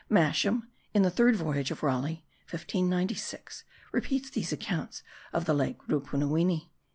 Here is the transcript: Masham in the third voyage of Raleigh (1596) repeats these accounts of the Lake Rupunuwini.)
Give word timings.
Masham 0.09 0.67
in 0.95 1.03
the 1.03 1.11
third 1.11 1.35
voyage 1.35 1.69
of 1.69 1.83
Raleigh 1.83 2.25
(1596) 2.49 3.63
repeats 3.91 4.31
these 4.31 4.51
accounts 4.51 5.03
of 5.31 5.45
the 5.45 5.53
Lake 5.53 5.77
Rupunuwini.) 5.87 6.71